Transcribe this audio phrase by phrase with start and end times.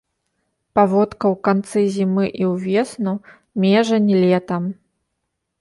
[0.77, 3.13] Паводка ў канцы зімы і ўвесну,
[3.67, 4.63] межань летам.